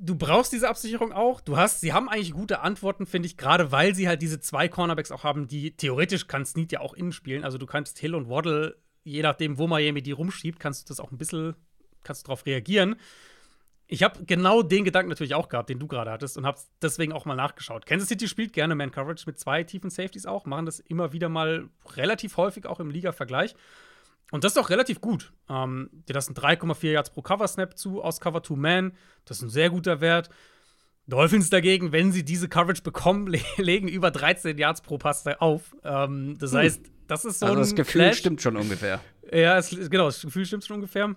[0.00, 1.40] du brauchst diese Absicherung auch.
[1.40, 4.68] Du hast, sie haben eigentlich gute Antworten, finde ich, gerade weil sie halt diese zwei
[4.68, 7.44] Cornerbacks auch haben, die theoretisch kann Snead ja auch innen spielen.
[7.44, 11.00] Also du kannst Hill und Waddle, je nachdem, wo Miami die rumschiebt, kannst du das
[11.00, 11.54] auch ein bisschen,
[12.04, 12.96] kannst du darauf reagieren.
[13.86, 17.12] Ich habe genau den Gedanken natürlich auch gehabt, den du gerade hattest und habe deswegen
[17.12, 17.86] auch mal nachgeschaut.
[17.86, 21.30] Kansas City spielt gerne Man Coverage mit zwei tiefen Safeties auch, machen das immer wieder
[21.30, 23.54] mal relativ häufig auch im Liga-Vergleich.
[24.30, 25.32] Und das ist auch relativ gut.
[25.48, 28.92] Ähm, dir lassen 3,4 Yards pro Cover-Snap zu aus Cover 2 Man.
[29.24, 30.28] Das ist ein sehr guter Wert.
[31.06, 35.74] Dolphins dagegen, wenn sie diese Coverage bekommen, le legen über 13 Yards pro Pass auf.
[35.82, 36.58] Ähm, das hm.
[36.58, 38.18] heißt, das ist so also das Gefühl Clash.
[38.18, 39.00] stimmt schon ungefähr.
[39.32, 41.16] Ja, es, genau, das Gefühl stimmt schon ungefähr.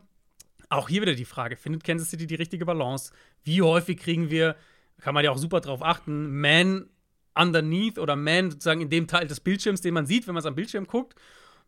[0.69, 3.11] Auch hier wieder die Frage: Findet Kansas City die richtige Balance?
[3.43, 4.55] Wie häufig kriegen wir,
[5.01, 6.89] kann man ja auch super drauf achten, Man
[7.35, 10.45] underneath oder Man sozusagen in dem Teil des Bildschirms, den man sieht, wenn man es
[10.45, 11.15] am Bildschirm guckt?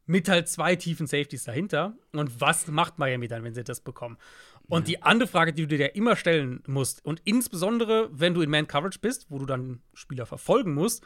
[0.06, 1.96] Mit halt zwei tiefen Safeties dahinter.
[2.12, 4.18] Und was macht Miami dann, wenn sie das bekommen?
[4.68, 4.96] Und ja.
[4.96, 9.00] die andere Frage, die du dir immer stellen musst, und insbesondere, wenn du in Man-Coverage
[9.00, 11.04] bist, wo du dann Spieler verfolgen musst,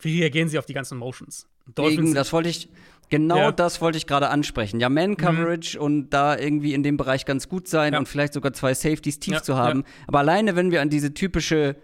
[0.00, 1.48] wie reagieren sie auf die ganzen Motions?
[1.76, 2.68] Wegen, das wollte ich,
[3.08, 3.52] genau ja.
[3.52, 4.80] das wollte ich gerade ansprechen.
[4.80, 5.84] Ja, Man-Coverage mhm.
[5.84, 7.98] und da irgendwie in dem Bereich ganz gut sein ja.
[7.98, 9.84] und vielleicht sogar zwei Safeties tief zu haben.
[10.06, 11.76] Aber alleine, wenn wir an diese typische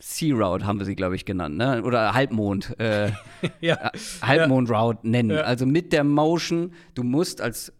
[0.00, 1.82] Sea Route haben wir sie, glaube ich, genannt, ne?
[1.82, 3.10] Oder Halbmond, äh,
[3.60, 3.74] ja.
[3.74, 5.30] Äh, Halbmond Route nennen.
[5.30, 5.42] Ja.
[5.42, 7.72] Also mit der Motion, du musst als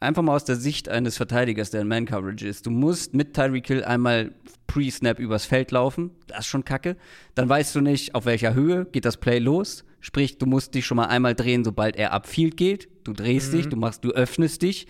[0.00, 3.34] einfach mal aus der Sicht eines Verteidigers, der in Man Coverage ist, du musst mit
[3.34, 4.32] Tyreek Hill einmal
[4.66, 6.10] Pre-Snap übers Feld laufen.
[6.26, 6.96] Das ist schon kacke.
[7.34, 9.84] Dann weißt du nicht, auf welcher Höhe geht das Play los.
[10.00, 12.88] Sprich, du musst dich schon mal einmal drehen, sobald er upfield geht.
[13.04, 13.56] Du drehst mhm.
[13.56, 14.86] dich, du machst, du öffnest dich.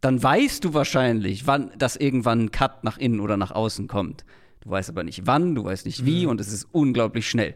[0.00, 4.24] Dann weißt du wahrscheinlich, wann, dass irgendwann ein Cut nach innen oder nach außen kommt.
[4.60, 6.30] Du weißt aber nicht wann, du weißt nicht wie mhm.
[6.30, 7.54] und es ist unglaublich schnell.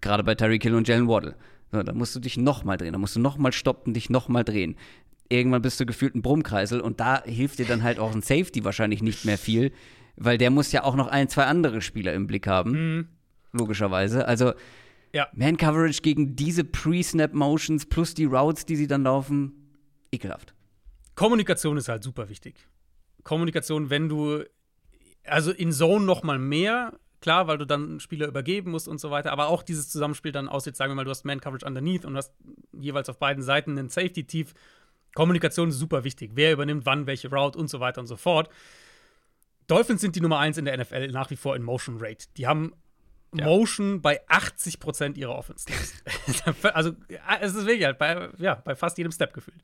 [0.00, 1.36] Gerade bei Terry Kill und Jalen Waddle.
[1.72, 4.76] So, da musst du dich nochmal drehen, da musst du nochmal stoppen, dich nochmal drehen.
[5.28, 8.64] Irgendwann bist du gefühlt ein Brummkreisel und da hilft dir dann halt auch ein Safety
[8.64, 9.72] wahrscheinlich nicht mehr viel,
[10.16, 12.70] weil der muss ja auch noch ein, zwei andere Spieler im Blick haben.
[12.70, 13.08] Mhm.
[13.52, 14.26] Logischerweise.
[14.28, 14.52] Also,
[15.12, 15.28] ja.
[15.32, 19.72] Man-Coverage gegen diese Pre-Snap-Motions plus die Routes, die sie dann laufen,
[20.12, 20.54] ekelhaft.
[21.14, 22.68] Kommunikation ist halt super wichtig.
[23.24, 24.44] Kommunikation, wenn du
[25.26, 29.00] also in Zone noch mal mehr, klar, weil du dann einen Spieler übergeben musst und
[29.00, 31.66] so weiter, aber auch dieses Zusammenspiel dann aus, jetzt sagen wir mal, du hast Man-Coverage
[31.66, 32.32] underneath und hast
[32.72, 34.54] jeweils auf beiden Seiten einen Safety-Tief.
[35.14, 36.32] Kommunikation ist super wichtig.
[36.34, 38.50] Wer übernimmt wann welche Route und so weiter und so fort.
[39.66, 42.26] Dolphins sind die Nummer eins in der NFL nach wie vor in Motion Rate.
[42.36, 42.74] Die haben
[43.34, 43.44] ja.
[43.44, 45.66] Motion bei 80% ihrer Offense.
[46.72, 46.92] also,
[47.40, 49.60] es ist wirklich halt bei, ja, bei fast jedem Step gefühlt.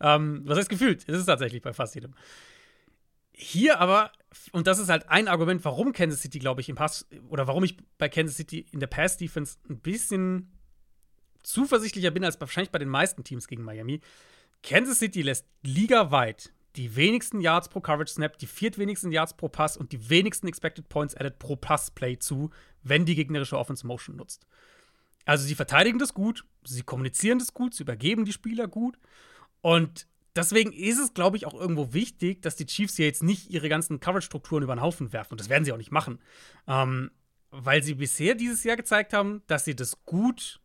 [0.00, 1.08] Ähm, was heißt gefühlt?
[1.08, 2.14] Es ist tatsächlich bei fast jedem.
[3.38, 4.12] Hier aber,
[4.52, 7.64] und das ist halt ein Argument, warum Kansas City, glaube ich, im Pass, oder warum
[7.64, 10.50] ich bei Kansas City in der Pass-Defense ein bisschen
[11.42, 14.00] zuversichtlicher bin als wahrscheinlich bei den meisten Teams gegen Miami.
[14.62, 19.76] Kansas City lässt ligaweit die wenigsten Yards pro Coverage Snap, die viertwenigsten Yards pro Pass
[19.76, 22.50] und die wenigsten Expected Points added pro Pass Play zu,
[22.82, 24.46] wenn die gegnerische Offense Motion nutzt.
[25.26, 28.98] Also sie verteidigen das gut, sie kommunizieren das gut, sie übergeben die Spieler gut
[29.60, 33.50] und deswegen ist es, glaube ich, auch irgendwo wichtig, dass die Chiefs hier jetzt nicht
[33.50, 35.32] ihre ganzen Coverage-Strukturen über den Haufen werfen.
[35.32, 36.18] Und das werden sie auch nicht machen.
[36.66, 37.10] Ähm,
[37.50, 40.60] weil sie bisher dieses Jahr gezeigt haben, dass sie das gut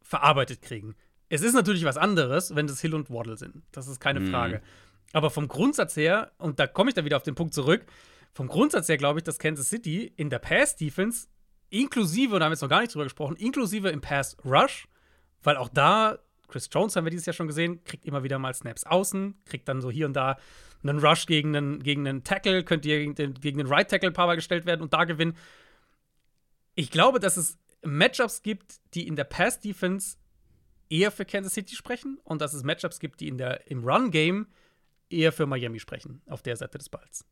[0.00, 0.96] verarbeitet kriegen.
[1.28, 3.62] Es ist natürlich was anderes, wenn das Hill und Waddle sind.
[3.72, 4.30] Das ist keine mhm.
[4.30, 4.62] Frage.
[5.12, 7.84] Aber vom Grundsatz her, und da komme ich dann wieder auf den Punkt zurück,
[8.34, 11.28] vom Grundsatz her glaube ich, dass Kansas City in der Pass-Defense
[11.70, 14.88] inklusive, und da haben wir jetzt noch gar nicht drüber gesprochen, inklusive im Pass-Rush,
[15.42, 18.54] weil auch da Chris Jones haben wir dieses Jahr schon gesehen, kriegt immer wieder mal
[18.54, 20.38] Snaps außen, kriegt dann so hier und da
[20.82, 24.14] einen Rush gegen einen, gegen einen Tackle, könnte gegen den, gegen den Right Tackle ein
[24.14, 25.36] paar Mal gestellt werden und da gewinnen.
[26.74, 30.16] Ich glaube, dass es Matchups gibt, die in der Pass-Defense
[30.88, 34.46] eher für Kansas City sprechen und dass es Matchups gibt, die in der, im Run-Game
[35.08, 37.24] eher für Miami sprechen, auf der Seite des Balls.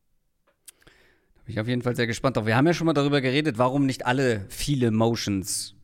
[1.35, 2.45] Da bin ich auf jeden Fall sehr gespannt drauf.
[2.45, 5.75] Wir haben ja schon mal darüber geredet, warum nicht alle viele Motions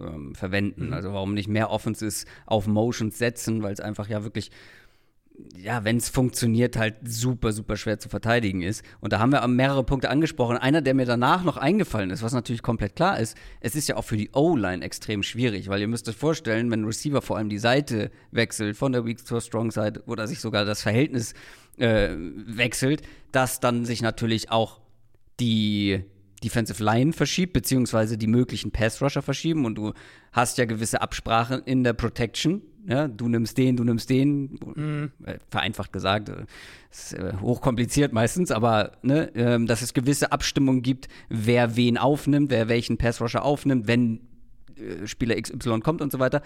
[0.00, 0.88] ähm, verwenden.
[0.88, 0.92] Mhm.
[0.92, 4.50] Also warum nicht mehr Offenses auf Motions setzen, weil es einfach ja wirklich
[5.56, 8.84] ja, wenn es funktioniert, halt super, super schwer zu verteidigen ist.
[9.00, 10.56] Und da haben wir mehrere Punkte angesprochen.
[10.56, 13.96] Einer, der mir danach noch eingefallen ist, was natürlich komplett klar ist, es ist ja
[13.96, 17.36] auch für die O-Line extrem schwierig, weil ihr müsst euch vorstellen, wenn ein Receiver vor
[17.36, 21.34] allem die Seite wechselt, von der Weak zur Strong Side oder sich sogar das Verhältnis
[21.78, 24.80] äh, wechselt, dass dann sich natürlich auch
[25.38, 26.04] die
[26.42, 29.92] Defensive Line verschiebt, beziehungsweise die möglichen Pass-Rusher verschieben und du
[30.32, 32.62] hast ja gewisse Absprachen in der Protection.
[32.86, 35.12] Ja, du nimmst den, du nimmst den, mhm.
[35.50, 36.46] vereinfacht gesagt, äh,
[36.90, 42.50] ist äh, hochkompliziert meistens, aber ne, ähm, dass es gewisse Abstimmungen gibt, wer wen aufnimmt,
[42.50, 44.20] wer welchen Pass-Rusher aufnimmt, wenn äh,
[45.06, 46.42] Spieler XY kommt und so weiter.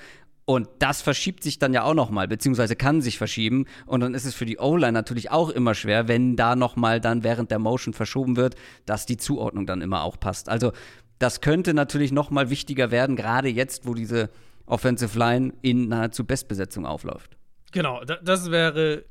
[0.46, 3.64] Und das verschiebt sich dann ja auch noch mal, beziehungsweise kann sich verschieben.
[3.86, 7.00] Und dann ist es für die O-Line natürlich auch immer schwer, wenn da noch mal
[7.00, 10.50] dann während der Motion verschoben wird, dass die Zuordnung dann immer auch passt.
[10.50, 10.72] Also
[11.18, 14.30] das könnte natürlich noch mal wichtiger werden, gerade jetzt, wo diese
[14.66, 17.36] Offensive Line in nahezu Bestbesetzung aufläuft.
[17.72, 19.04] Genau, das wäre,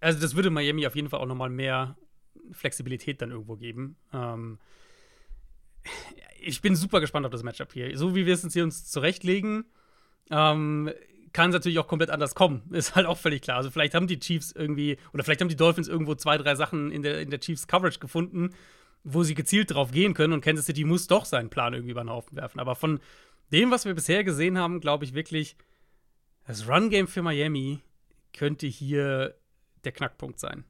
[0.00, 1.96] also das würde Miami auf jeden Fall auch noch mal mehr
[2.50, 3.96] Flexibilität dann irgendwo geben.
[4.12, 4.58] Ähm,
[6.40, 7.96] ich bin super gespannt auf das Matchup hier.
[7.96, 9.64] So wie wir es uns hier zurechtlegen,
[10.30, 10.90] ähm,
[11.32, 12.62] kann es natürlich auch komplett anders kommen.
[12.70, 13.58] Ist halt auch völlig klar.
[13.58, 16.90] Also vielleicht haben die Chiefs irgendwie, oder vielleicht haben die Dolphins irgendwo zwei, drei Sachen
[16.90, 18.50] in der, in der Chiefs Coverage gefunden,
[19.04, 22.04] wo sie gezielt drauf gehen können und Kansas City muss doch seinen Plan irgendwie über
[22.04, 22.60] den Haufen werfen.
[22.60, 23.00] Aber von
[23.50, 25.56] dem, was wir bisher gesehen haben, glaube ich wirklich,
[26.46, 27.80] das Run-Game für Miami
[28.32, 29.34] könnte hier
[29.84, 30.64] der Knackpunkt sein.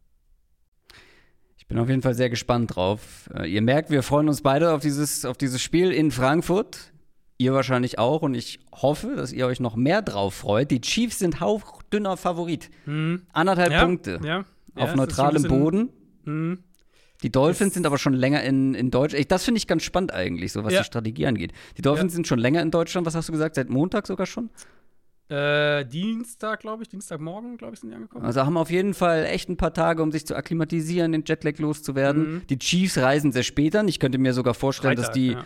[1.72, 3.30] Ich bin auf jeden Fall sehr gespannt drauf.
[3.34, 6.92] Äh, ihr merkt, wir freuen uns beide auf dieses, auf dieses Spiel in Frankfurt.
[7.38, 10.70] Ihr wahrscheinlich auch und ich hoffe, dass ihr euch noch mehr drauf freut.
[10.70, 12.68] Die Chiefs sind hauchdünner Favorit.
[12.84, 13.22] Mhm.
[13.32, 14.40] Anderthalb ja, Punkte ja.
[14.74, 15.88] auf ja, neutralem Boden.
[16.24, 16.58] Mhm.
[17.22, 19.32] Die Dolphins sind aber schon länger in, in Deutschland.
[19.32, 21.54] Das finde ich ganz spannend eigentlich, so was die Strategie angeht.
[21.78, 23.06] Die Dolphins sind schon länger in Deutschland.
[23.06, 23.54] Was hast du gesagt?
[23.54, 24.50] Seit Montag sogar schon?
[25.32, 28.22] Äh, Dienstag, glaube ich, Dienstagmorgen, glaube ich, sind die angekommen.
[28.22, 31.58] Also haben auf jeden Fall echt ein paar Tage, um sich zu akklimatisieren, den Jetlag
[31.58, 32.34] loszuwerden.
[32.34, 32.46] Mhm.
[32.50, 33.88] Die Chiefs reisen sehr spät an.
[33.88, 35.44] Ich könnte mir sogar vorstellen, Freitag, dass die ja.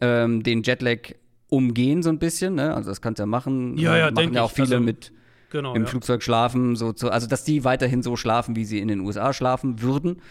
[0.00, 1.12] ähm, den Jetlag
[1.48, 2.54] umgehen so ein bisschen.
[2.54, 2.74] Ne?
[2.74, 3.76] Also das kannst du ja machen.
[3.76, 5.12] Ja, ja, machen ja auch viele also, mit
[5.50, 5.88] genau, im ja.
[5.88, 6.74] Flugzeug schlafen.
[6.74, 10.22] So, so, also dass die weiterhin so schlafen, wie sie in den USA schlafen würden.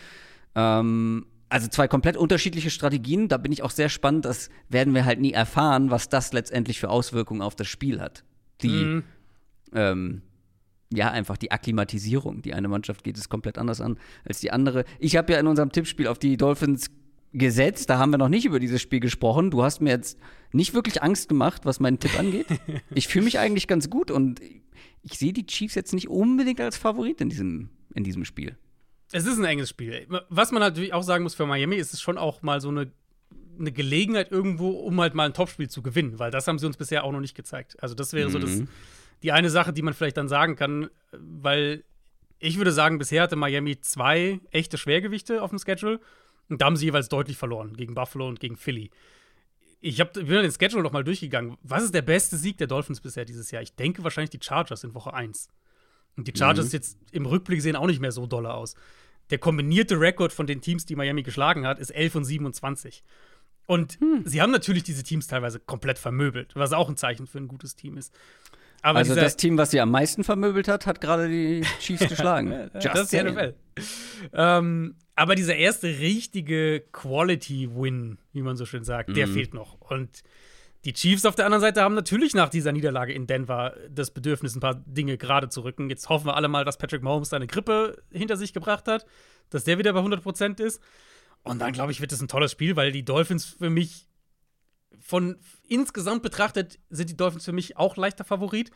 [0.56, 3.28] Ähm, also zwei komplett unterschiedliche Strategien.
[3.28, 4.26] Da bin ich auch sehr spannend.
[4.26, 8.24] Das werden wir halt nie erfahren, was das letztendlich für Auswirkungen auf das Spiel hat
[8.62, 9.04] die, mhm.
[9.74, 10.22] ähm,
[10.92, 12.42] ja, einfach die Akklimatisierung.
[12.42, 14.86] Die eine Mannschaft geht es komplett anders an als die andere.
[15.00, 16.90] Ich habe ja in unserem Tippspiel auf die Dolphins
[17.34, 17.90] gesetzt.
[17.90, 19.52] Da haben wir noch nicht über dieses Spiel gesprochen.
[19.52, 20.18] Du hast mir jetzt
[20.52, 22.48] nicht wirklich Angst gemacht, was meinen Tipp angeht.
[22.94, 24.40] ich fühle mich eigentlich ganz gut und
[25.04, 28.58] ich sehe die Chiefs jetzt nicht unbedingt als Favorit in diesem, in diesem Spiel.
[29.12, 30.06] Es ist ein enges Spiel.
[30.30, 32.92] Was man natürlich auch sagen muss für Miami, ist es schon auch mal so eine
[33.60, 36.78] eine Gelegenheit irgendwo, um halt mal ein Topspiel zu gewinnen, weil das haben sie uns
[36.78, 37.82] bisher auch noch nicht gezeigt.
[37.82, 38.34] Also das wäre mhm.
[38.34, 38.68] so das, mhm.
[39.24, 41.84] die eine Sache, die man vielleicht dann sagen kann, weil
[42.40, 46.00] ich würde sagen, bisher hatte Miami zwei echte Schwergewichte auf dem Schedule
[46.50, 48.92] und da haben sie jeweils deutlich verloren gegen Buffalo und gegen Philly.
[49.80, 51.58] Ich hab, bin den Schedule noch mal durchgegangen.
[51.62, 53.62] Was ist der beste Sieg der Dolphins bisher dieses Jahr?
[53.62, 55.50] Ich denke wahrscheinlich die Chargers in Woche 1.
[56.16, 56.72] Und die Chargers mhm.
[56.72, 58.76] jetzt im Rückblick sehen auch nicht mehr so dolle aus.
[59.30, 63.04] Der kombinierte Rekord von den Teams, die Miami geschlagen hat, ist 11 und 27.
[63.68, 64.24] Und hm.
[64.26, 67.76] sie haben natürlich diese Teams teilweise komplett vermöbelt, was auch ein Zeichen für ein gutes
[67.76, 68.14] Team ist.
[68.82, 72.70] Aber also das Team, was sie am meisten vermöbelt hat, hat gerade die Chiefs geschlagen.
[72.74, 73.54] das ist die NFL.
[74.34, 79.14] Ähm, aber dieser erste richtige Quality-Win, wie man so schön sagt, mhm.
[79.16, 79.82] der fehlt noch.
[79.82, 80.24] Und
[80.86, 84.56] die Chiefs auf der anderen Seite haben natürlich nach dieser Niederlage in Denver das Bedürfnis,
[84.56, 85.90] ein paar Dinge gerade zu rücken.
[85.90, 89.06] Jetzt hoffen wir alle mal, dass Patrick Mahomes seine Grippe hinter sich gebracht hat,
[89.50, 90.82] dass der wieder bei 100% ist.
[91.44, 94.08] Und dann, glaube ich, wird es ein tolles Spiel, weil die Dolphins für mich
[95.00, 98.72] von insgesamt betrachtet sind die Dolphins für mich auch leichter Favorit.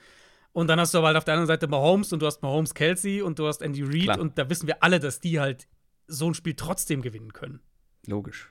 [0.54, 2.74] Und dann hast du aber halt auf der anderen Seite Mahomes und du hast Mahomes
[2.74, 4.20] Kelsey und du hast Andy Reid Klar.
[4.20, 5.68] und da wissen wir alle, dass die halt
[6.08, 7.62] so ein Spiel trotzdem gewinnen können.
[8.06, 8.50] Logisch.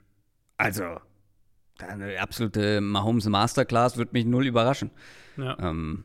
[0.56, 1.00] Also,
[1.78, 4.90] eine absolute Mahomes Masterclass wird mich null überraschen.
[5.36, 6.04] Ja, ähm,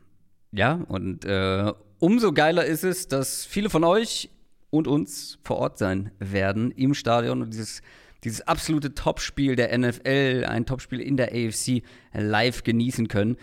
[0.52, 4.30] ja und äh, umso geiler ist es, dass viele von euch
[4.70, 7.82] und uns vor Ort sein werden im Stadion und dieses
[8.24, 13.36] dieses absolute Topspiel der NFL, ein Topspiel in der AFC live genießen können.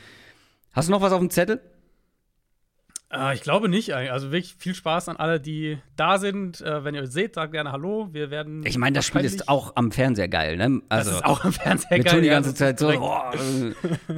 [0.73, 1.61] Hast du noch was auf dem Zettel?
[3.13, 3.93] Äh, ich glaube nicht.
[3.93, 6.61] Also wirklich viel Spaß an alle, die da sind.
[6.61, 8.09] Äh, wenn ihr euch seht, sagt gerne Hallo.
[8.11, 8.65] Wir werden.
[8.65, 10.81] Ich meine, das Spiel ist auch am Fernseher geil, ne?
[10.89, 12.03] Also, das ist auch am Fernseher geil.
[12.03, 13.31] Wir tun die ganze ja, Zeit so, boah,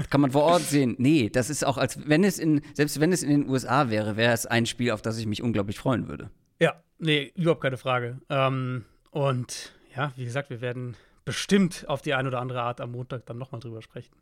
[0.09, 0.95] kann man vor Ort sehen.
[0.97, 4.17] Nee, das ist auch, als wenn es in, selbst wenn es in den USA wäre,
[4.17, 6.29] wäre es ein Spiel, auf das ich mich unglaublich freuen würde.
[6.59, 8.19] Ja, nee, überhaupt keine Frage.
[8.29, 12.91] Ähm, und ja, wie gesagt, wir werden bestimmt auf die eine oder andere Art am
[12.91, 14.15] Montag dann nochmal drüber sprechen.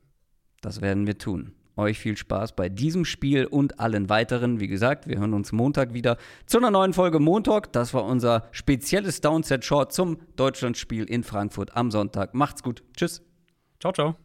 [0.61, 1.53] Das werden wir tun.
[1.75, 4.59] Euch viel Spaß bei diesem Spiel und allen weiteren.
[4.59, 7.73] Wie gesagt, wir hören uns Montag wieder zu einer neuen Folge Montag.
[7.73, 12.35] Das war unser spezielles Downset Short zum Deutschlandspiel in Frankfurt am Sonntag.
[12.35, 12.83] Macht's gut.
[12.95, 13.23] Tschüss.
[13.79, 14.15] Ciao, ciao.